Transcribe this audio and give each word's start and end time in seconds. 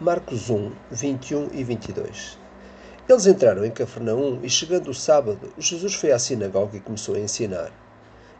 Marcos 0.00 0.50
1, 0.50 0.72
21 0.90 1.50
e 1.52 1.62
22 1.62 2.36
Eles 3.08 3.26
entraram 3.26 3.64
em 3.64 3.70
Cafarnaum 3.70 4.40
e, 4.42 4.50
chegando 4.50 4.90
o 4.90 4.94
sábado, 4.94 5.52
Jesus 5.56 5.94
foi 5.94 6.10
à 6.10 6.18
sinagoga 6.18 6.76
e 6.76 6.80
começou 6.80 7.14
a 7.14 7.20
ensinar. 7.20 7.70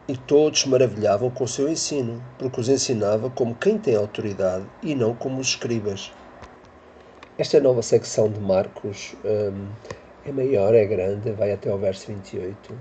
E 0.08 0.16
todos 0.16 0.66
maravilhavam 0.66 1.30
com 1.30 1.44
o 1.44 1.48
seu 1.48 1.68
ensino, 1.68 2.20
porque 2.40 2.60
os 2.60 2.68
ensinava 2.68 3.30
como 3.30 3.54
quem 3.54 3.78
tem 3.78 3.94
autoridade 3.94 4.64
e 4.82 4.96
não 4.96 5.14
como 5.14 5.40
os 5.40 5.50
escribas. 5.50 6.10
Esta 7.38 7.60
nova 7.60 7.82
secção 7.82 8.28
de 8.28 8.40
Marcos 8.40 9.14
hum, 9.24 9.68
é 10.26 10.32
maior, 10.32 10.74
é 10.74 10.84
grande, 10.84 11.30
vai 11.30 11.52
até 11.52 11.70
ao 11.70 11.78
verso 11.78 12.08
28, 12.08 12.76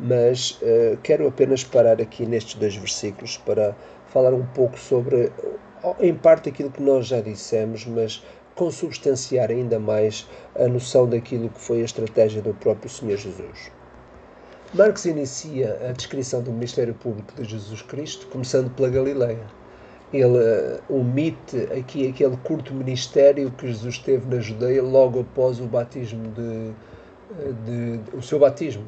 mas 0.00 0.58
uh, 0.62 0.98
quero 1.00 1.28
apenas 1.28 1.62
parar 1.62 2.00
aqui 2.00 2.26
nestes 2.26 2.56
dois 2.56 2.74
versículos 2.74 3.36
para 3.36 3.76
falar 4.16 4.32
um 4.32 4.46
pouco 4.46 4.78
sobre 4.78 5.30
em 6.00 6.14
parte 6.14 6.48
aquilo 6.48 6.70
que 6.70 6.82
nós 6.82 7.06
já 7.06 7.20
dissemos, 7.20 7.84
mas 7.84 8.24
consubstanciar 8.54 9.50
ainda 9.50 9.78
mais 9.78 10.26
a 10.54 10.66
noção 10.66 11.06
daquilo 11.06 11.50
que 11.50 11.60
foi 11.60 11.82
a 11.82 11.84
estratégia 11.84 12.40
do 12.40 12.54
próprio 12.54 12.88
Senhor 12.88 13.18
Jesus. 13.18 13.70
Marcos 14.72 15.04
inicia 15.04 15.78
a 15.86 15.92
descrição 15.92 16.40
do 16.40 16.50
ministério 16.50 16.94
público 16.94 17.34
de 17.34 17.44
Jesus 17.44 17.82
Cristo, 17.82 18.26
começando 18.28 18.74
pela 18.74 18.88
Galileia. 18.88 19.44
Ele 20.10 20.38
uh, 20.38 20.80
omite 20.88 21.68
aqui 21.78 22.08
aquele 22.08 22.38
curto 22.38 22.72
ministério 22.72 23.50
que 23.50 23.66
Jesus 23.66 23.98
teve 23.98 24.34
na 24.34 24.40
Judeia 24.40 24.82
logo 24.82 25.20
após 25.20 25.60
o 25.60 25.64
batismo 25.66 26.26
de, 26.28 26.72
eh, 27.38 27.52
de, 27.66 27.98
de 27.98 28.16
o 28.16 28.22
seu 28.22 28.38
batismo. 28.38 28.86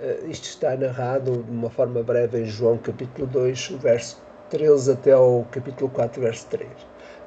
Uh, 0.00 0.30
isto 0.30 0.44
está 0.44 0.74
narrado 0.76 1.42
de 1.42 1.50
uma 1.50 1.68
forma 1.68 2.02
breve 2.02 2.40
em 2.40 2.46
João 2.46 2.78
capítulo 2.78 3.26
2, 3.26 3.72
verso 3.80 4.21
13 4.52 4.92
até 4.92 5.12
ao 5.12 5.46
capítulo 5.50 5.90
4, 5.90 6.20
verso 6.20 6.46
3. 6.50 6.68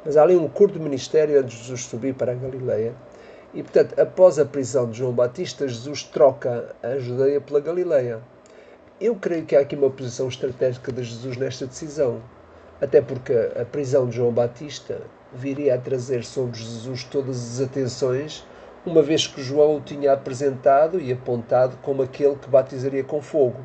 Mas 0.06 0.16
há 0.16 0.22
ali 0.22 0.36
um 0.36 0.48
curto 0.48 0.80
ministério 0.80 1.40
antes 1.40 1.58
de 1.58 1.64
Jesus 1.64 1.82
subir 1.86 2.14
para 2.14 2.34
a 2.34 2.36
Galileia. 2.36 2.94
E, 3.52 3.64
portanto, 3.64 4.00
após 4.00 4.38
a 4.38 4.46
prisão 4.46 4.92
de 4.92 5.00
João 5.00 5.12
Batista, 5.12 5.68
Jesus 5.68 6.04
troca 6.04 6.76
a 6.84 7.00
Judeia 7.00 7.42
pela 7.42 7.60
Galileia. 7.60 8.22
Eu 9.02 9.16
creio 9.16 9.44
que 9.44 9.56
há 9.56 9.62
aqui 9.62 9.76
uma 9.76 9.90
posição 9.90 10.28
estratégica 10.28 10.92
de 10.92 11.04
Jesus 11.04 11.36
nesta 11.36 11.66
decisão. 11.66 12.22
Até 12.80 13.02
porque 13.02 13.34
a 13.60 13.66
prisão 13.66 14.08
de 14.08 14.18
João 14.18 14.32
Batista 14.32 15.02
viria 15.34 15.74
a 15.74 15.80
trazer 15.80 16.24
sobre 16.24 16.60
Jesus 16.60 17.06
todas 17.06 17.38
as 17.38 17.68
atenções, 17.68 18.46
uma 18.86 19.02
vez 19.02 19.26
que 19.26 19.42
João 19.42 19.78
o 19.78 19.82
tinha 19.82 20.14
apresentado 20.14 21.02
e 21.02 21.12
apontado 21.12 21.76
como 21.82 22.04
aquele 22.04 22.36
que 22.36 22.48
batizaria 22.48 23.04
com 23.04 23.20
fogo. 23.20 23.62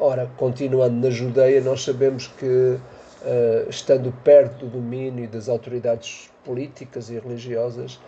Ora, 0.00 0.30
continuando 0.36 0.96
na 0.96 1.10
Judeia, 1.10 1.60
nós 1.60 1.82
sabemos 1.84 2.26
que, 2.26 2.46
uh, 2.46 3.68
estando 3.68 4.12
perto 4.24 4.66
do 4.66 4.72
domínio 4.72 5.28
das 5.28 5.48
autoridades 5.48 6.30
políticas 6.44 7.10
e 7.10 7.18
religiosas, 7.18 7.98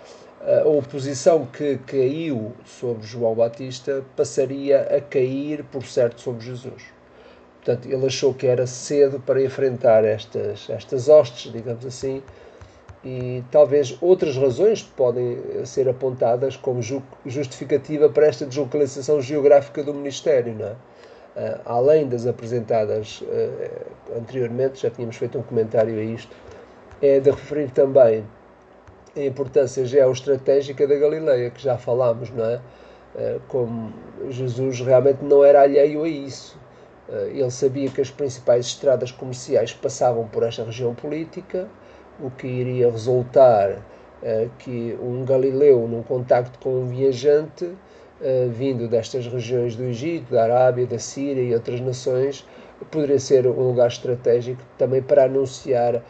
a 0.42 0.66
oposição 0.66 1.44
que 1.44 1.78
caiu 1.86 2.52
sobre 2.64 3.06
João 3.06 3.34
Batista 3.34 4.02
passaria 4.16 4.80
a 4.96 5.00
cair, 5.00 5.64
por 5.64 5.84
certo, 5.84 6.20
sobre 6.20 6.46
Jesus. 6.46 6.82
Portanto, 7.62 7.86
ele 7.86 8.06
achou 8.06 8.32
que 8.32 8.46
era 8.46 8.66
cedo 8.66 9.20
para 9.20 9.42
enfrentar 9.42 10.02
estas, 10.02 10.70
estas 10.70 11.08
hostes, 11.08 11.52
digamos 11.52 11.84
assim, 11.84 12.22
e 13.04 13.44
talvez 13.50 13.96
outras 14.00 14.36
razões 14.36 14.82
podem 14.82 15.38
ser 15.66 15.88
apontadas 15.88 16.56
como 16.56 16.80
justificativa 17.26 18.08
para 18.08 18.26
esta 18.26 18.46
deslocalização 18.46 19.20
geográfica 19.20 19.82
do 19.82 19.92
ministério, 19.92 20.54
não 20.54 20.66
é? 20.68 20.76
Uh, 21.36 21.60
além 21.64 22.08
das 22.08 22.26
apresentadas 22.26 23.20
uh, 23.22 24.18
anteriormente, 24.18 24.82
já 24.82 24.90
tínhamos 24.90 25.14
feito 25.14 25.38
um 25.38 25.42
comentário 25.42 25.96
a 25.96 26.02
isto, 26.02 26.34
é 27.00 27.20
de 27.20 27.30
referir 27.30 27.70
também 27.70 28.24
a 29.16 29.20
importância 29.20 29.86
geoestratégica 29.86 30.88
da 30.88 30.96
Galileia, 30.96 31.50
que 31.50 31.62
já 31.62 31.78
falámos, 31.78 32.30
não 32.30 32.44
é? 32.44 32.56
Uh, 33.14 33.40
como 33.46 33.92
Jesus 34.28 34.80
realmente 34.80 35.24
não 35.24 35.44
era 35.44 35.62
alheio 35.62 36.02
a 36.02 36.08
isso. 36.08 36.58
ele 37.32 37.50
sabia 37.50 37.90
que 37.90 38.00
as 38.00 38.10
principais 38.10 38.66
estradas 38.66 39.12
comerciais 39.12 39.72
passavam 39.72 40.26
por 40.28 40.42
esta 40.42 40.64
região 40.64 40.94
política, 40.94 41.68
o 42.20 42.30
que 42.30 42.46
iria 42.46 42.90
resultar 42.90 43.78
que 44.58 44.96
um 45.00 45.24
galileu, 45.24 45.88
num 45.88 46.02
contacto 46.02 46.58
com 46.58 46.82
um 46.82 46.86
viajante, 46.86 47.74
uh, 48.20 48.50
vindo 48.50 48.88
destas 48.88 49.26
regiões 49.26 49.76
do 49.76 49.84
Egito, 49.84 50.32
da 50.32 50.44
Arábia, 50.44 50.86
da 50.86 50.98
Síria 50.98 51.42
e 51.42 51.54
outras 51.54 51.80
nações, 51.80 52.46
poderia 52.90 53.18
ser 53.18 53.46
um 53.46 53.68
lugar 53.68 53.88
estratégico 53.88 54.62
também 54.78 55.02
para 55.02 55.24
anunciar 55.24 55.96
uh, 55.96 56.00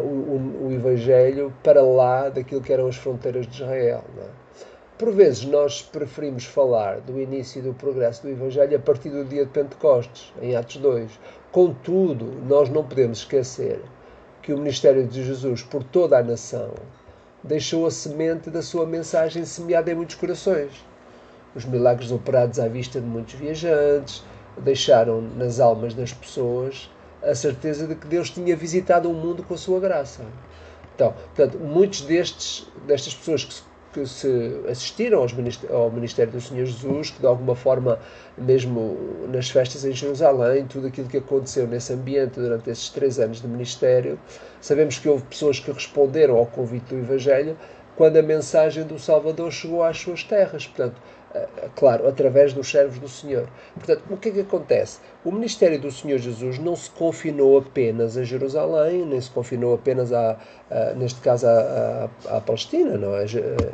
o, 0.00 0.66
o, 0.66 0.72
Evangelho 0.72 1.52
para 1.62 1.82
lá 1.82 2.28
daquilo 2.28 2.60
que 2.60 2.72
eram 2.72 2.86
as 2.86 2.96
fronteiras 2.96 3.46
de 3.46 3.62
Israel. 3.62 4.04
É? 4.18 4.50
Por 4.98 5.12
vezes 5.12 5.46
nós 5.46 5.80
preferimos 5.80 6.44
falar 6.44 7.00
do 7.00 7.18
início 7.18 7.62
do 7.62 7.72
progresso 7.72 8.22
do 8.22 8.28
Evangelho 8.28 8.76
a 8.76 8.80
partir 8.80 9.08
do 9.08 9.24
dia 9.24 9.46
de 9.46 9.50
Pentecostes, 9.50 10.32
em 10.42 10.54
Atos 10.54 10.76
2. 10.76 11.18
Contudo, 11.50 12.26
nós 12.46 12.68
não 12.68 12.84
podemos 12.84 13.18
esquecer 13.18 13.80
que 14.42 14.52
o 14.52 14.58
ministério 14.58 15.06
de 15.06 15.24
Jesus 15.24 15.62
por 15.62 15.82
toda 15.82 16.18
a 16.18 16.22
nação 16.22 16.74
deixou 17.42 17.86
a 17.86 17.90
semente 17.90 18.50
da 18.50 18.60
sua 18.60 18.84
mensagem 18.84 19.44
semeada 19.44 19.90
em 19.90 19.94
muitos 19.94 20.16
corações. 20.16 20.84
Os 21.54 21.64
milagres 21.64 22.12
operados 22.12 22.58
à 22.58 22.68
vista 22.68 23.00
de 23.00 23.06
muitos 23.06 23.34
viajantes 23.34 24.22
deixaram 24.58 25.20
nas 25.20 25.60
almas 25.60 25.94
das 25.94 26.12
pessoas 26.12 26.90
a 27.22 27.34
certeza 27.34 27.86
de 27.86 27.94
que 27.94 28.06
Deus 28.06 28.30
tinha 28.30 28.56
visitado 28.56 29.10
o 29.10 29.14
mundo 29.14 29.42
com 29.42 29.54
a 29.54 29.58
sua 29.58 29.80
graça. 29.80 30.24
Então, 30.94 31.12
portanto, 31.12 31.58
muitos 31.58 32.02
destes, 32.02 32.66
destas 32.86 33.14
pessoas 33.14 33.44
que 33.44 33.54
se, 33.54 33.62
que 33.92 34.06
se 34.06 34.60
assistiram 34.70 35.26
ao 35.70 35.90
ministério 35.90 36.32
do 36.32 36.40
Senhor 36.40 36.66
Jesus, 36.66 37.10
que 37.10 37.20
de 37.20 37.26
alguma 37.26 37.56
forma, 37.56 37.98
mesmo 38.38 38.96
nas 39.28 39.50
festas 39.50 39.84
em 39.84 39.92
Jerusalém, 39.92 40.66
tudo 40.66 40.86
aquilo 40.86 41.08
que 41.08 41.16
aconteceu 41.18 41.66
nesse 41.66 41.92
ambiente 41.92 42.38
durante 42.38 42.70
esses 42.70 42.88
três 42.90 43.18
anos 43.18 43.40
de 43.40 43.48
ministério, 43.48 44.18
sabemos 44.60 44.98
que 44.98 45.08
houve 45.08 45.24
pessoas 45.24 45.58
que 45.58 45.72
responderam 45.72 46.36
ao 46.36 46.46
convite 46.46 46.94
do 46.94 46.98
Evangelho 46.98 47.56
quando 47.96 48.16
a 48.16 48.22
mensagem 48.22 48.84
do 48.84 48.98
Salvador 48.98 49.50
chegou 49.50 49.82
às 49.82 49.98
suas 49.98 50.24
terras. 50.24 50.66
Portanto, 50.66 51.00
claro, 51.76 52.08
através 52.08 52.52
dos 52.52 52.68
servos 52.68 52.98
do 52.98 53.08
Senhor. 53.08 53.48
Portanto, 53.74 54.02
o 54.10 54.16
que 54.16 54.30
é 54.30 54.32
que 54.32 54.40
acontece? 54.40 54.98
O 55.24 55.30
ministério 55.30 55.80
do 55.80 55.90
Senhor 55.90 56.18
Jesus 56.18 56.58
não 56.58 56.74
se 56.74 56.90
confinou 56.90 57.58
apenas 57.58 58.16
a 58.16 58.24
Jerusalém, 58.24 59.06
nem 59.06 59.20
se 59.20 59.30
confinou 59.30 59.74
apenas 59.74 60.12
a, 60.12 60.36
a 60.70 60.92
neste 60.94 61.20
caso, 61.20 61.46
à 61.46 62.40
Palestina, 62.40 62.96
não 62.96 63.14
é? 63.14 63.24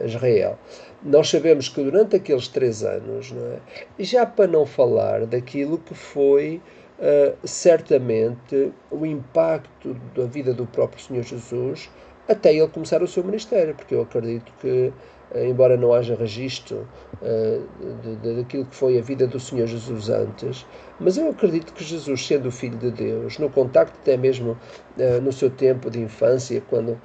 a 0.03 0.05
Israel. 0.05 0.59
Nós 1.03 1.31
sabemos 1.31 1.69
que 1.69 1.83
durante 1.83 2.17
aqueles 2.17 2.49
três 2.49 2.83
anos, 2.83 3.33
é? 3.33 4.03
já 4.03 4.27
para 4.27 4.47
não 4.47 4.67
falar 4.67 5.25
daquilo 5.27 5.79
que 5.79 5.95
foi 5.95 6.61
uh, 6.99 7.37
certamente 7.47 8.73
o 8.91 9.07
impacto 9.07 9.95
da 10.15 10.25
vida 10.25 10.53
do 10.53 10.67
próprio 10.67 11.03
Senhor 11.03 11.23
Jesus 11.23 11.89
até 12.29 12.53
ele 12.53 12.69
começar 12.69 13.03
o 13.03 13.07
seu 13.07 13.23
ministério, 13.23 13.75
porque 13.75 13.95
eu 13.95 14.03
acredito 14.03 14.53
que 14.61 14.93
embora 15.35 15.77
não 15.77 15.93
haja 15.93 16.15
registro 16.15 16.87
uh, 17.21 18.37
daquilo 18.37 18.65
que 18.65 18.75
foi 18.75 18.99
a 18.99 19.03
vida 19.03 19.27
do 19.27 19.41
Senhor 19.41 19.67
Jesus 19.67 20.09
antes, 20.09 20.67
mas 21.01 21.17
eu 21.17 21.29
acredito 21.29 21.73
que 21.73 21.85
Jesus, 21.85 22.27
sendo 22.27 22.49
o 22.49 22.53
Filho 22.53 22.79
de 22.79 22.91
Deus, 22.91 23.39
no 23.39 23.51
contacto 23.51 23.99
até 24.01 24.17
mesmo 24.17 24.53
uh, 24.53 25.21
no 25.21 25.33
seu 25.33 25.51
tempo 25.51 25.91
de 25.91 26.01
infância, 26.01 26.63
quando 26.69 26.99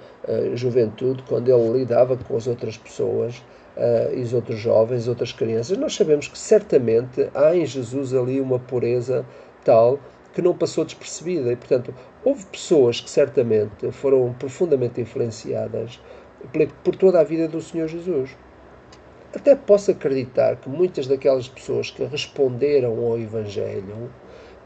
juventude, 0.54 1.24
quando 1.28 1.52
ele 1.52 1.80
lidava 1.80 2.16
com 2.16 2.38
as 2.38 2.46
outras 2.46 2.78
pessoas 2.78 3.42
e 4.14 4.22
os 4.22 4.34
outros 4.34 4.60
jovens, 4.60 5.08
outras 5.08 5.32
crianças, 5.32 5.78
nós 5.80 5.96
sabemos 5.96 6.28
que 6.28 6.38
certamente 6.38 7.28
há 7.34 7.56
em 7.56 7.66
Jesus 7.66 8.14
ali 8.14 8.40
uma 8.40 8.60
pureza 8.60 9.26
tal 9.66 10.00
que 10.34 10.42
não 10.42 10.56
passou 10.56 10.86
despercebida. 10.86 11.52
E, 11.52 11.56
portanto, 11.56 11.94
houve 12.24 12.46
pessoas 12.46 13.02
que 13.02 13.10
certamente 13.10 13.92
foram 13.92 14.34
profundamente 14.34 15.02
influenciadas 15.02 16.00
por 16.84 16.96
toda 16.96 17.20
a 17.20 17.24
vida 17.24 17.48
do 17.48 17.62
Senhor 17.62 17.88
Jesus. 17.88 18.36
Até 19.34 19.56
posso 19.56 19.92
acreditar 19.92 20.58
que 20.58 20.70
muitas 20.70 21.08
daquelas 21.08 21.48
pessoas 21.48 21.90
que 21.90 22.04
responderam 22.04 23.00
ao 23.00 23.18
Evangelho, 23.18 24.12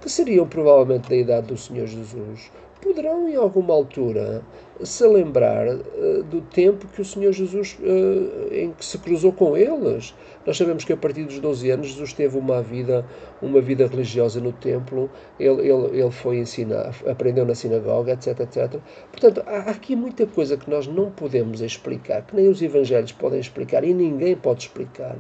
que 0.02 0.10
seriam 0.10 0.48
provavelmente 0.48 1.10
da 1.10 1.16
idade 1.16 1.48
do 1.48 1.58
Senhor 1.58 1.86
Jesus, 1.88 2.52
poderão 2.82 3.28
em 3.28 3.36
alguma 3.36 3.74
altura 3.74 4.44
se 4.84 5.08
lembrar 5.08 5.68
uh, 5.68 6.24
do 6.24 6.42
tempo 6.42 6.88
que 6.88 7.02
o 7.02 7.06
Senhor 7.06 7.32
Jesus 7.32 7.78
uh, 7.80 8.54
em 8.54 8.72
que 8.72 8.84
se 8.84 8.98
cruzou 8.98 9.32
com 9.32 9.56
eles. 9.56 10.14
Nós 10.46 10.58
sabemos 10.58 10.84
que 10.84 10.94
a 10.94 10.98
partir 10.98 11.24
dos 11.24 11.40
12 11.40 11.70
anos 11.72 11.88
Jesus 11.88 12.14
teve 12.14 12.38
uma 12.38 12.62
vida, 12.62 13.06
uma 13.42 13.62
vida 13.62 13.88
religiosa 13.88 14.40
no 14.40 14.52
templo, 14.52 15.10
ele, 15.40 15.62
ele, 15.62 16.00
ele 16.00 16.12
foi 16.12 16.38
ensinar, 16.38 16.94
aprendeu 17.08 17.46
na 17.46 17.56
sinagoga, 17.56 18.14
etc, 18.14 18.42
etc. 18.42 18.80
Portanto, 19.12 19.44
há 19.48 19.72
aqui 19.72 19.96
muita 19.96 20.28
coisa 20.28 20.58
que 20.58 20.70
nós 20.70 20.88
não 20.88 21.10
podemos 21.10 21.62
explicar, 21.62 22.24
que 22.24 22.36
nem 22.36 22.50
os 22.50 22.62
evangelhos 22.62 23.12
podem 23.14 23.40
explicar 23.40 23.84
e 23.84 23.94
ninguém 23.94 24.36
pode 24.36 24.64
explicar, 24.64 25.16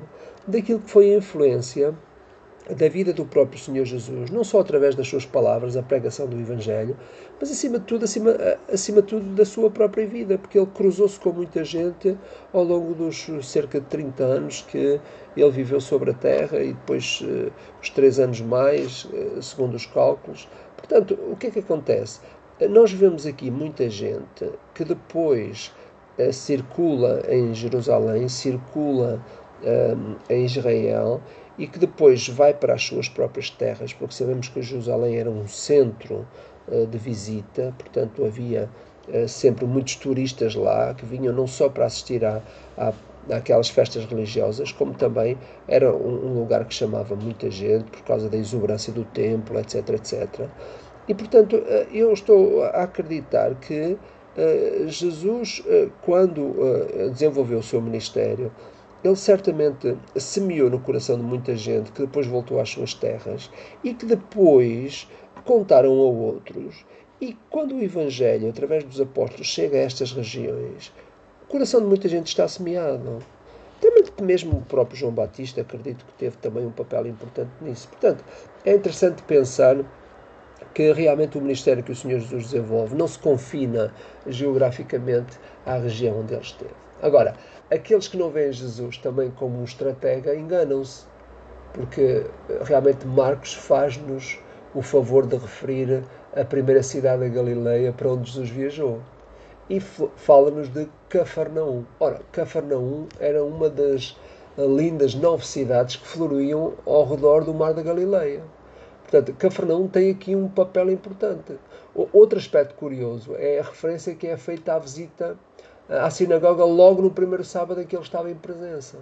daquilo 0.48 0.80
que 0.80 0.90
foi 0.90 1.14
a 1.14 1.18
influência 1.18 1.96
da 2.74 2.90
vida 2.90 3.14
do 3.14 3.26
próprio 3.26 3.60
Senhor 3.60 3.86
Jesus, 3.86 4.32
não 4.32 4.44
só 4.44 4.60
através 4.60 4.96
das 4.96 5.08
suas 5.08 5.26
palavras, 5.26 5.78
a 5.78 5.84
pregação 5.84 6.26
do 6.26 6.40
Evangelho, 6.40 6.98
mas 7.40 7.52
acima 7.52 7.78
de 7.78 7.86
tudo, 7.86 8.06
acima, 8.06 8.36
acima 8.72 9.02
de 9.02 9.08
tudo 9.08 9.36
da 9.36 9.46
sua 9.46 9.70
própria 9.70 10.08
vida, 10.08 10.38
porque 10.38 10.58
ele 10.58 10.68
cruzou-se 10.74 11.20
com 11.20 11.32
muita 11.32 11.64
gente 11.64 12.18
ao 12.52 12.64
longo 12.64 12.96
dos 12.96 13.28
cerca 13.44 13.80
de 13.80 13.86
30 13.86 14.24
anos 14.24 14.62
que 14.68 15.00
ele 15.38 15.52
viveu 15.52 15.80
sobre 15.80 16.12
a 16.12 16.14
terra 16.14 16.60
e 16.60 16.74
depois 16.74 17.22
uh, 17.22 17.52
os 17.82 17.90
três 17.92 18.20
anos 18.20 18.42
mais, 18.42 19.06
uh, 19.06 19.42
segundo 19.42 19.76
os 19.76 19.86
cálculos. 19.86 20.48
Portanto, 20.76 21.20
o 21.32 21.36
que 21.36 21.48
é 21.48 21.52
que 21.52 21.60
acontece? 21.60 22.20
Nós 22.70 22.92
vemos 22.92 23.26
aqui 23.28 23.52
muita 23.52 23.90
gente 23.90 24.50
que 24.74 24.84
depois 24.84 25.72
uh, 26.18 26.34
circula 26.34 27.22
em 27.30 27.54
Jerusalém, 27.54 28.28
circula 28.28 29.22
em 30.30 30.46
Israel 30.46 31.22
e 31.58 31.68
que 31.68 31.80
depois 31.80 32.28
vai 32.28 32.54
para 32.54 32.74
as 32.74 32.84
suas 32.84 33.08
próprias 33.08 33.50
terras, 33.50 33.94
porque 33.94 34.14
sabemos 34.14 34.50
que 34.50 34.62
Jerusalém 34.62 35.18
era 35.18 35.30
um 35.30 35.48
centro 35.48 36.28
uh, 36.68 36.86
de 36.86 36.98
visita, 36.98 37.74
portanto 37.78 38.26
havia 38.26 38.70
uh, 39.08 39.28
sempre 39.28 39.66
muitos 39.66 39.96
turistas 39.96 40.56
lá 40.56 40.94
que 40.94 41.06
vinham 41.06 41.34
não 41.34 41.48
só 41.48 41.70
para 41.70 41.86
assistir 41.86 42.24
a, 42.26 42.42
a 42.78 42.94
àquelas 43.32 43.70
festas 43.70 44.06
religiosas, 44.06 44.72
como 44.72 44.94
também 44.94 45.36
era 45.68 45.92
um, 45.92 46.38
lugar 46.38 46.64
que 46.66 46.76
chamava 46.76 47.16
muita 47.16 47.50
gente 47.50 47.86
por 47.86 48.04
causa 48.04 48.30
da 48.30 48.38
exuberância 48.38 48.94
do 48.94 49.04
templo, 49.04 49.58
etc, 49.60 49.90
etc. 49.90 50.48
E 51.08 51.16
portanto 51.16 51.56
uh, 51.56 51.88
eu 51.92 52.14
estou 52.14 52.64
a 52.64 52.84
acreditar 52.84 53.56
que 53.56 53.98
Jesus, 54.88 55.64
quando 56.02 56.54
desenvolveu 57.14 57.60
o 57.60 57.64
seu 57.64 57.82
ministério, 57.82 58.52
ele 59.08 59.16
certamente 59.16 59.98
semeou 60.16 60.70
no 60.70 60.80
coração 60.80 61.18
de 61.18 61.24
muita 61.24 61.56
gente 61.56 61.92
que 61.92 62.02
depois 62.02 62.26
voltou 62.26 62.60
às 62.60 62.70
suas 62.70 62.94
terras 62.94 63.52
e 63.84 63.94
que 63.94 64.06
depois 64.06 65.08
contaram 65.44 65.92
a 65.92 66.06
outros. 66.06 66.86
E 67.22 67.38
quando 67.50 67.76
o 67.76 67.84
Evangelho, 67.84 68.50
através 68.50 68.84
dos 68.84 69.00
apóstolos, 69.00 69.48
chega 69.48 69.78
a 69.78 69.82
estas 69.82 70.12
regiões, 70.12 70.92
o 71.44 71.48
coração 71.48 71.82
de 71.82 71.88
muita 71.88 72.10
gente 72.10 72.28
está 72.28 72.48
semeado. 72.48 73.20
Também 73.80 74.04
mesmo 74.22 74.58
o 74.58 74.62
próprio 74.62 74.98
João 74.98 75.14
Batista, 75.14 75.62
acredito 75.62 76.06
que 76.06 76.14
teve 76.14 76.38
também 76.38 76.66
um 76.66 76.72
papel 76.72 77.08
importante 77.08 77.52
nisso. 77.62 77.88
Portanto, 77.90 78.24
é 78.66 78.74
interessante 78.74 79.22
pensar 79.24 79.78
que 80.74 80.92
realmente 80.92 81.38
o 81.38 81.42
ministério 81.42 81.84
que 81.84 81.92
o 81.92 81.96
Senhor 81.96 82.20
Jesus 82.20 82.46
desenvolve 82.46 82.96
não 82.96 83.08
se 83.08 83.20
confina 83.20 83.94
geograficamente 84.26 85.38
à 85.66 85.78
região 85.78 86.20
onde 86.20 86.34
ele 86.34 86.42
esteve. 86.42 86.85
Agora, 87.02 87.36
aqueles 87.70 88.08
que 88.08 88.18
não 88.18 88.30
veem 88.30 88.52
Jesus 88.52 88.98
também 88.98 89.32
como 89.32 89.60
um 89.60 89.64
estratega 89.64 90.36
enganam-se, 90.36 91.06
porque 91.74 92.26
realmente 92.64 93.06
Marcos 93.06 93.54
faz-nos 93.54 94.40
o 94.74 94.82
favor 94.82 95.26
de 95.26 95.36
referir 95.36 96.04
a 96.36 96.44
primeira 96.44 96.84
cidade 96.84 97.22
da 97.22 97.28
Galileia 97.28 97.94
para 97.94 98.10
onde 98.10 98.32
Jesus 98.32 98.50
viajou. 98.50 99.02
E 99.70 99.80
fala-nos 99.80 100.70
de 100.70 100.88
Cafarnaum. 101.10 101.86
Ora, 102.00 102.22
Cafarnaum 102.32 103.08
era 103.20 103.44
uma 103.44 103.70
das 103.70 104.16
lindas 104.58 105.16
nove 105.16 105.46
cidades 105.46 105.96
que 105.96 106.08
floriam 106.08 106.74
ao 106.86 107.06
redor 107.10 107.44
do 107.44 107.54
Mar 107.54 107.74
da 107.74 107.82
Galileia. 107.82 108.44
Portanto, 109.02 109.34
Cafarnaum 109.38 109.88
tem 109.88 110.12
aqui 110.12 110.36
um 110.36 110.48
papel 110.48 110.92
importante. 110.92 111.58
Outro 112.14 112.38
aspecto 112.38 112.76
curioso 112.76 113.36
é 113.38 113.60
a 113.60 113.64
referência 113.64 114.14
que 114.16 114.28
é 114.28 114.38
feita 114.38 114.76
à 114.76 114.80
visita 114.80 115.38
à 115.90 116.10
sinagoga 116.10 116.64
logo 116.64 117.02
no 117.02 117.12
primeiro 117.12 117.44
sábado 117.44 117.82
em 117.82 117.86
que 117.86 117.96
ele 117.96 118.04
estava 118.04 118.30
em 118.30 118.36
presença. 118.36 118.98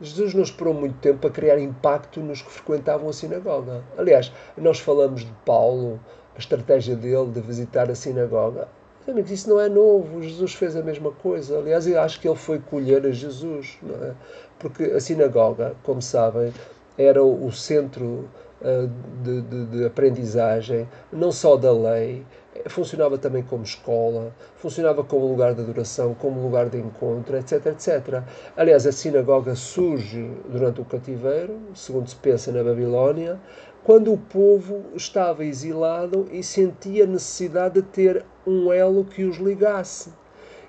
Jesus 0.00 0.34
não 0.34 0.42
esperou 0.42 0.74
muito 0.74 0.98
tempo 0.98 1.20
para 1.20 1.30
criar 1.30 1.58
impacto 1.58 2.20
nos 2.20 2.42
que 2.42 2.50
frequentavam 2.50 3.08
a 3.08 3.12
sinagoga. 3.12 3.82
Aliás, 3.96 4.32
nós 4.56 4.80
falamos 4.80 5.24
de 5.24 5.32
Paulo, 5.46 6.00
a 6.34 6.38
estratégia 6.38 6.96
dele 6.96 7.30
de 7.30 7.40
visitar 7.40 7.90
a 7.90 7.94
sinagoga. 7.94 8.68
Amigos, 9.06 9.30
isso 9.30 9.48
não 9.50 9.60
é 9.60 9.68
novo. 9.68 10.22
Jesus 10.22 10.54
fez 10.54 10.74
a 10.74 10.82
mesma 10.82 11.12
coisa. 11.12 11.58
Aliás, 11.58 11.86
eu 11.86 12.00
acho 12.00 12.20
que 12.20 12.26
ele 12.26 12.36
foi 12.36 12.58
colher 12.58 13.06
a 13.06 13.10
Jesus, 13.10 13.78
é? 14.02 14.12
Porque 14.58 14.84
a 14.84 15.00
sinagoga, 15.00 15.74
como 15.82 16.02
sabem, 16.02 16.52
era 16.96 17.22
o 17.22 17.52
centro 17.52 18.28
uh, 18.62 18.90
de, 19.22 19.42
de, 19.42 19.66
de 19.66 19.84
aprendizagem, 19.84 20.88
não 21.12 21.30
só 21.30 21.56
da 21.56 21.70
lei, 21.72 22.24
funcionava 22.66 23.18
também 23.18 23.42
como 23.42 23.62
escola, 23.62 24.34
funcionava 24.56 25.04
como 25.04 25.26
lugar 25.26 25.54
de 25.54 25.60
adoração, 25.60 26.14
como 26.14 26.40
lugar 26.40 26.68
de 26.68 26.78
encontro, 26.78 27.36
etc, 27.36 27.66
etc. 27.66 28.22
Aliás, 28.56 28.86
a 28.86 28.92
sinagoga 28.92 29.54
surge 29.54 30.30
durante 30.48 30.80
o 30.80 30.84
cativeiro, 30.84 31.58
segundo 31.74 32.08
se 32.08 32.16
pensa 32.16 32.50
na 32.52 32.62
Babilónia, 32.62 33.38
quando 33.82 34.12
o 34.12 34.18
povo 34.18 34.84
estava 34.94 35.44
exilado 35.44 36.26
e 36.32 36.42
sentia 36.42 37.06
necessidade 37.06 37.74
de 37.74 37.82
ter 37.82 38.24
um 38.46 38.72
elo 38.72 39.04
que 39.04 39.24
os 39.24 39.36
ligasse. 39.36 40.10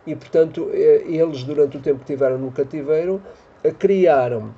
E, 0.06 0.16
portanto, 0.16 0.70
eh, 0.74 1.04
eles, 1.08 1.44
durante 1.44 1.78
o 1.78 1.80
tempo 1.80 2.00
que 2.00 2.06
tiveram 2.06 2.38
no 2.38 2.52
cativeiro, 2.52 3.22
eh, 3.64 3.72
criaram 3.72 4.54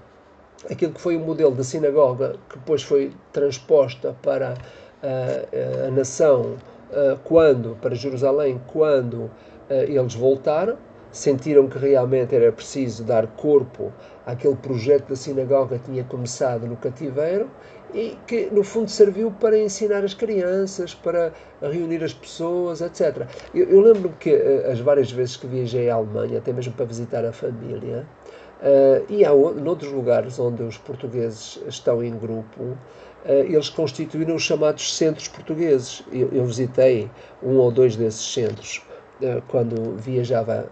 aquilo 0.69 0.91
que 0.91 0.99
foi 0.99 1.15
o 1.15 1.19
modelo 1.19 1.51
da 1.51 1.63
sinagoga, 1.63 2.35
que 2.49 2.57
depois 2.57 2.81
foi 2.81 3.13
transposta 3.31 4.15
para 4.21 4.55
a, 5.03 5.85
a, 5.85 5.87
a 5.87 5.91
nação 5.91 6.55
eh, 6.55 6.76
quando, 7.23 7.77
para 7.81 7.95
Jerusalém, 7.95 8.61
quando 8.67 9.29
eh, 9.69 9.85
eles 9.89 10.13
voltaram, 10.15 10.77
sentiram 11.11 11.67
que 11.67 11.77
realmente 11.77 12.35
era 12.35 12.51
preciso 12.51 13.03
dar 13.03 13.27
corpo 13.27 13.91
àquele 14.25 14.55
projeto 14.55 15.09
da 15.09 15.15
sinagoga 15.15 15.79
que 15.79 15.91
tinha 15.91 16.03
começado 16.03 16.67
no 16.67 16.75
cativeiro 16.77 17.49
e 17.93 18.17
que, 18.27 18.49
no 18.51 18.63
fundo, 18.63 18.91
serviu 18.91 19.31
para 19.31 19.57
ensinar 19.57 20.03
as 20.03 20.13
crianças, 20.13 20.93
para 20.93 21.31
reunir 21.61 22.03
as 22.03 22.13
pessoas, 22.13 22.81
etc. 22.81 23.27
Eu, 23.53 23.69
eu 23.69 23.79
lembro-me 23.79 24.15
que 24.19 24.29
eh, 24.29 24.69
as 24.71 24.79
várias 24.79 25.11
vezes 25.11 25.37
que 25.37 25.47
viajei 25.47 25.89
à 25.89 25.95
Alemanha, 25.95 26.39
até 26.39 26.51
mesmo 26.51 26.73
para 26.73 26.85
visitar 26.85 27.25
a 27.25 27.31
família, 27.31 28.05
uh, 28.61 29.05
e 29.09 29.23
há 29.25 29.29
noutros 29.31 29.91
lugares 29.91 30.39
onde 30.39 30.63
os 30.63 30.77
portugueses 30.77 31.59
estão 31.67 32.03
em 32.03 32.17
grupo, 32.17 32.77
eh, 33.25 33.45
eles 33.49 33.69
constituíram 33.69 34.35
os 34.35 34.43
chamados 34.43 34.95
centros 34.95 35.27
portugueses. 35.27 36.03
Eu, 36.11 36.29
eu 36.31 36.45
visitei 36.45 37.09
um 37.43 37.57
ou 37.57 37.71
dois 37.71 37.95
desses 37.95 38.33
centros 38.33 38.81
eh, 39.21 39.41
quando 39.47 39.97
viajava 39.97 40.69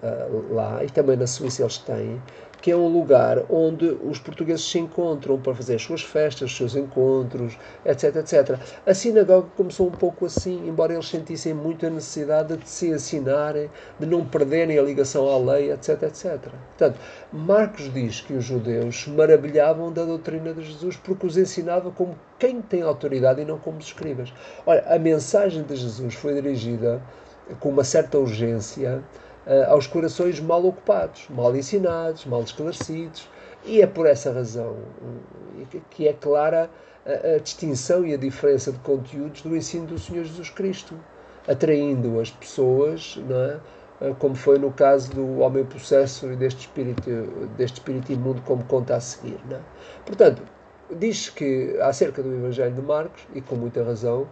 lá, 0.50 0.84
e 0.84 0.90
também 0.90 1.18
na 1.18 1.28
Suíça 1.28 1.64
eles 1.64 1.78
têm, 1.80 2.22
que 2.62 2.72
é 2.72 2.75
um 2.75 2.88
lugar 2.88 3.44
onde 3.50 3.86
os 4.04 4.19
portugueses 4.19 4.69
se 4.69 4.80
encontram 4.80 5.40
para 5.40 5.54
fazer 5.54 5.75
as 5.75 5.81
suas 5.81 6.02
festas, 6.02 6.52
os 6.52 6.57
seus 6.57 6.75
encontros, 6.75 7.57
etc, 7.86 8.16
etc. 8.16 8.60
A 8.86 8.94
sinagoga 8.94 9.48
começou 9.56 9.88
um 9.88 9.92
pouco 9.92 10.25
assim, 10.25 10.68
embora 10.68 10.94
eles 10.94 11.07
sentissem 11.07 11.54
muita 11.54 11.90
necessidade 11.90 12.57
de 12.57 12.68
se 12.68 12.90
ensinarem, 12.90 13.69
de 14.00 14.06
não 14.06 14.25
perderem 14.25 14.78
a 14.80 14.81
ligação 14.81 15.30
à 15.30 15.38
lei, 15.38 15.72
etc, 15.72 16.04
etc. 16.04 16.40
Portanto, 16.78 17.00
Marcos 17.31 17.94
diz 17.94 18.22
que 18.22 18.34
os 18.34 18.44
judeus 18.44 19.03
se 19.03 19.10
maravilhavam 19.10 19.91
da 19.91 20.03
doutrina 20.03 20.53
de 20.53 20.63
Jesus 20.63 20.98
porque 20.98 21.27
os 21.27 21.38
ensinava 21.38 21.91
como 21.91 22.15
quem 22.39 22.62
tem 22.62 22.82
autoridade 22.82 23.41
e 23.41 23.46
não 23.46 23.58
como 23.58 23.77
os 23.77 23.86
escribas. 23.86 24.34
Olha, 24.65 24.84
a 24.88 25.00
mensagem 25.00 25.63
de 25.63 25.75
Jesus 25.75 26.15
foi 26.15 26.34
dirigida 26.34 27.01
com 27.60 27.70
uma 27.70 27.84
certa 27.84 28.18
urgência 28.18 29.03
aos 29.68 29.86
corações 29.86 30.40
mal 30.40 30.66
ocupados, 30.66 31.28
mal 31.30 31.56
ensinados, 31.56 32.25
mal 32.25 32.42
esclarecidos. 32.42 33.30
E 33.64 33.82
é 33.82 33.88
por 33.88 34.06
essa 34.06 34.32
razão 34.32 34.75
que 35.90 36.08
é 36.08 36.14
clara 36.14 36.70
a, 37.06 37.36
a 37.36 37.40
distinção 37.40 38.06
e 38.06 38.14
a 38.14 38.18
diferença 38.18 38.72
de 38.72 38.80
conteúdos 38.80 39.42
do 39.42 39.56
ensino 39.56 39.88
do 39.88 40.00
Senhor 40.00 40.24
Jesus 40.24 40.50
Cristo, 40.50 40.96
atraindo 41.48 42.20
as 42.20 42.32
pessoas, 42.32 43.20
é? 43.30 43.60
Eh, 44.02 44.14
como 44.20 44.36
foi 44.36 44.60
no 44.60 44.72
caso 44.72 45.12
do 45.14 45.40
homem 45.40 45.64
possesso 45.66 46.32
e 46.32 46.36
deste 46.36 46.62
espírito, 46.62 47.10
deste 47.58 47.75
espírito 47.75 48.12
imundo, 48.12 48.42
como 48.42 48.64
conta 48.66 48.96
a 48.96 49.00
seguir. 49.00 49.40
É? 49.50 49.60
Portanto, 50.06 50.42
diz 50.92 51.30
que 51.30 51.78
acerca 51.82 52.22
do 52.22 52.34
Evangelho 52.34 52.74
de 52.74 52.82
Marcos, 52.82 53.25
e 53.34 53.42
com 53.42 53.56
muita 53.56 53.84
razão, 53.84 54.28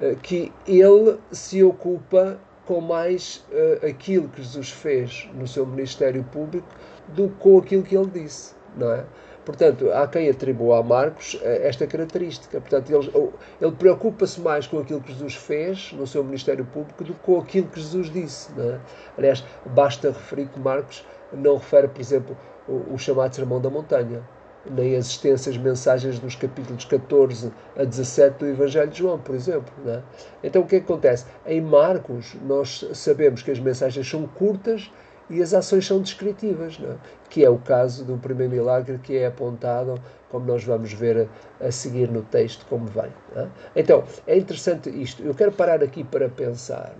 eh, 0.00 0.16
que 0.22 0.52
ele 0.66 1.18
se 1.30 1.62
ocupa 1.62 2.38
com 2.68 2.82
mais 2.82 3.42
uh, 3.50 3.86
aquilo 3.86 4.28
que 4.28 4.42
Jesus 4.42 4.68
fez 4.68 5.26
no 5.32 5.48
seu 5.48 5.64
ministério 5.64 6.22
público 6.24 6.68
do 7.08 7.30
que 7.30 7.36
com 7.36 7.56
aquilo 7.56 7.82
que 7.82 7.96
ele 7.96 8.10
disse, 8.10 8.54
não 8.76 8.92
é? 8.92 9.06
Portanto, 9.42 9.90
há 9.90 10.06
quem 10.06 10.28
atribua 10.28 10.80
a 10.80 10.82
Marcos 10.82 11.32
uh, 11.32 11.40
esta 11.42 11.86
característica. 11.86 12.60
Portanto, 12.60 12.90
ele, 12.92 13.32
ele 13.58 13.72
preocupa-se 13.72 14.38
mais 14.42 14.66
com 14.66 14.80
aquilo 14.80 15.00
que 15.00 15.14
Jesus 15.14 15.34
fez 15.34 15.94
no 15.94 16.06
seu 16.06 16.22
ministério 16.22 16.66
público 16.66 17.02
do 17.02 17.14
que 17.14 17.20
com 17.20 17.38
aquilo 17.38 17.68
que 17.68 17.80
Jesus 17.80 18.10
disse. 18.10 18.52
Não 18.54 18.74
é? 18.74 18.80
Aliás, 19.16 19.42
basta 19.64 20.08
referir 20.08 20.48
que 20.48 20.60
Marcos 20.60 21.06
não 21.32 21.56
refere, 21.56 21.88
por 21.88 22.02
exemplo, 22.02 22.36
o, 22.68 22.92
o 22.92 22.98
chamado 22.98 23.34
Sermão 23.34 23.62
da 23.62 23.70
Montanha 23.70 24.22
nem 24.70 24.96
as 24.96 25.06
extensas 25.06 25.56
mensagens 25.56 26.18
dos 26.18 26.34
capítulos 26.34 26.84
14 26.84 27.52
a 27.76 27.84
17 27.84 28.38
do 28.38 28.46
Evangelho 28.46 28.90
de 28.90 28.98
João, 28.98 29.18
por 29.18 29.34
exemplo. 29.34 29.72
É? 29.86 30.02
Então 30.42 30.62
o 30.62 30.66
que, 30.66 30.76
é 30.76 30.80
que 30.80 30.84
acontece? 30.84 31.24
Em 31.46 31.60
Marcos, 31.60 32.34
nós 32.46 32.86
sabemos 32.92 33.42
que 33.42 33.50
as 33.50 33.58
mensagens 33.58 34.08
são 34.08 34.26
curtas 34.26 34.90
e 35.30 35.42
as 35.42 35.52
ações 35.52 35.86
são 35.86 36.00
descritivas, 36.00 36.78
é? 36.82 36.96
que 37.28 37.44
é 37.44 37.50
o 37.50 37.58
caso 37.58 38.04
do 38.04 38.16
primeiro 38.16 38.52
milagre 38.52 38.98
que 38.98 39.16
é 39.16 39.26
apontado, 39.26 39.94
como 40.30 40.46
nós 40.46 40.64
vamos 40.64 40.92
ver 40.92 41.28
a, 41.60 41.66
a 41.66 41.70
seguir 41.70 42.10
no 42.10 42.22
texto, 42.22 42.66
como 42.66 42.86
vem. 42.86 43.12
É? 43.36 43.46
Então, 43.76 44.04
é 44.26 44.36
interessante 44.36 44.90
isto. 44.90 45.22
Eu 45.22 45.34
quero 45.34 45.52
parar 45.52 45.82
aqui 45.82 46.02
para 46.02 46.28
pensar. 46.28 46.94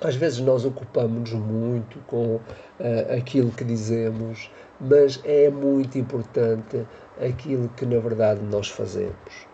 Às 0.00 0.14
vezes 0.14 0.38
nós 0.38 0.64
ocupamos-nos 0.64 1.32
muito 1.32 1.98
com 2.06 2.36
uh, 2.36 2.42
aquilo 3.16 3.50
que 3.50 3.64
dizemos, 3.64 4.48
mas 4.80 5.20
é 5.24 5.50
muito 5.50 5.98
importante 5.98 6.86
aquilo 7.20 7.68
que 7.70 7.84
na 7.84 7.98
verdade 7.98 8.40
nós 8.42 8.68
fazemos. 8.68 9.48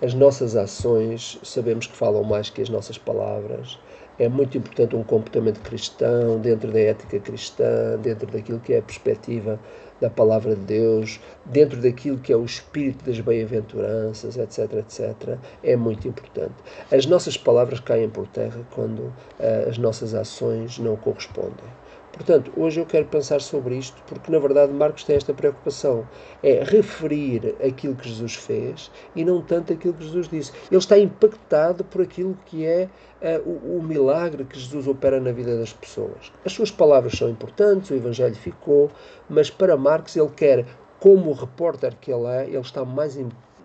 As 0.00 0.14
nossas 0.14 0.54
ações 0.54 1.40
sabemos 1.42 1.88
que 1.88 1.96
falam 1.96 2.22
mais 2.22 2.48
que 2.48 2.62
as 2.62 2.68
nossas 2.68 2.96
palavras. 2.96 3.80
É 4.16 4.28
muito 4.28 4.56
importante 4.56 4.94
um 4.94 5.02
comportamento 5.02 5.60
cristão, 5.60 6.38
dentro 6.38 6.70
da 6.70 6.78
ética 6.78 7.18
cristã, 7.18 7.98
dentro 8.00 8.30
daquilo 8.30 8.60
que 8.60 8.74
é 8.74 8.78
a 8.78 8.82
perspectiva 8.82 9.58
da 10.00 10.08
palavra 10.08 10.54
de 10.54 10.62
Deus, 10.62 11.20
dentro 11.44 11.80
daquilo 11.80 12.18
que 12.18 12.32
é 12.32 12.36
o 12.36 12.44
espírito 12.44 13.04
das 13.04 13.20
bem-aventuranças, 13.20 14.36
etc, 14.36 14.74
etc, 14.74 15.38
é 15.62 15.76
muito 15.76 16.06
importante. 16.06 16.54
As 16.90 17.06
nossas 17.06 17.36
palavras 17.36 17.80
caem 17.80 18.08
por 18.08 18.26
terra 18.28 18.60
quando 18.74 19.00
uh, 19.00 19.68
as 19.68 19.78
nossas 19.78 20.14
ações 20.14 20.78
não 20.78 20.96
correspondem. 20.96 21.66
Portanto, 22.12 22.52
hoje 22.56 22.80
eu 22.80 22.86
quero 22.86 23.04
pensar 23.06 23.40
sobre 23.40 23.76
isto, 23.76 24.02
porque 24.06 24.30
na 24.32 24.38
verdade 24.38 24.72
Marcos 24.72 25.04
tem 25.04 25.16
esta 25.16 25.34
preocupação: 25.34 26.08
é 26.42 26.64
referir 26.64 27.54
aquilo 27.64 27.94
que 27.94 28.08
Jesus 28.08 28.34
fez 28.34 28.90
e 29.14 29.24
não 29.24 29.42
tanto 29.42 29.72
aquilo 29.72 29.94
que 29.94 30.04
Jesus 30.04 30.28
disse. 30.28 30.52
Ele 30.70 30.78
está 30.78 30.98
impactado 30.98 31.84
por 31.84 32.02
aquilo 32.02 32.36
que 32.46 32.66
é 32.66 32.88
uh, 33.22 33.48
o, 33.48 33.78
o, 33.78 33.82
milagre 33.82 34.44
que 34.44 34.58
Jesus 34.58 34.86
opera 34.88 35.20
na 35.20 35.32
vida 35.32 35.56
das 35.58 35.72
pessoas. 35.72 36.32
As 36.44 36.52
suas 36.52 36.70
palavras 36.70 37.12
são 37.12 37.28
importantes, 37.28 37.90
o 37.90 37.94
Evangelho 37.94 38.34
ficou, 38.34 38.90
mas 39.28 39.50
para 39.50 39.76
Marcos 39.76 40.16
ele 40.16 40.30
quer, 40.30 40.66
como 40.98 41.30
o 41.30 41.34
repórter 41.34 41.94
que 42.00 42.12
ele 42.12 42.26
é, 42.26 42.46
ele 42.46 42.58
está 42.58 42.84
mais 42.84 43.16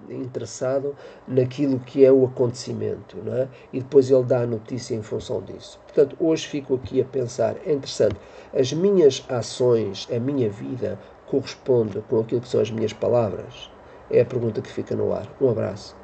interessado 0.09 0.95
naquilo 1.27 1.79
que 1.79 2.03
é 2.03 2.11
o 2.11 2.25
acontecimento, 2.25 3.17
não 3.23 3.35
é? 3.35 3.47
E 3.71 3.79
depois 3.79 4.09
ele 4.09 4.23
dá 4.23 4.41
a 4.41 4.47
notícia 4.47 4.95
em 4.95 5.01
função 5.01 5.41
disso. 5.41 5.79
Portanto, 5.85 6.15
hoje 6.19 6.47
fico 6.47 6.75
aqui 6.75 7.01
a 7.01 7.05
pensar, 7.05 7.55
é 7.65 7.73
interessante, 7.73 8.15
as 8.53 8.73
minhas 8.73 9.25
ações, 9.29 10.07
a 10.13 10.19
minha 10.19 10.49
vida 10.49 10.99
corresponde 11.27 12.01
com 12.09 12.19
aquilo 12.19 12.41
que 12.41 12.47
são 12.47 12.61
as 12.61 12.69
minhas 12.69 12.93
palavras? 12.93 13.71
É 14.09 14.21
a 14.21 14.25
pergunta 14.25 14.61
que 14.61 14.71
fica 14.71 14.95
no 14.95 15.13
ar. 15.13 15.27
Um 15.41 15.49
abraço. 15.49 16.02